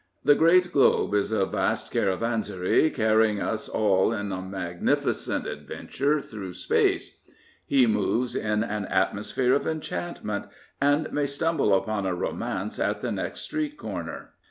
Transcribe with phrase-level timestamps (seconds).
[0.23, 6.19] The great globe is a vast caravanserai carry ing us all on a magnificent adventure
[6.19, 7.19] through space.
[7.67, 10.45] He moves in an atmosphere of enchantment,
[10.81, 14.31] and may stumble upon a romance at the next street corner.